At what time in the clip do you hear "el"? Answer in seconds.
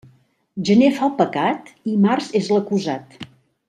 1.09-1.13